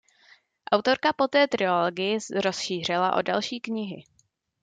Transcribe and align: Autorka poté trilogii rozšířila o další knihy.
Autorka 0.71 1.13
poté 1.13 1.47
trilogii 1.47 2.17
rozšířila 2.43 3.15
o 3.15 3.21
další 3.21 3.59
knihy. 3.59 4.03